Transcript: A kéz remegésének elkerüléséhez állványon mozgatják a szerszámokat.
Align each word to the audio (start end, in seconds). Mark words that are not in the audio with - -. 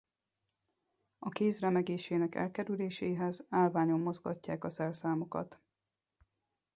A 1.19 1.29
kéz 1.29 1.59
remegésének 1.59 2.35
elkerüléséhez 2.35 3.45
állványon 3.49 3.99
mozgatják 3.99 4.63
a 4.63 4.69
szerszámokat. 4.69 5.59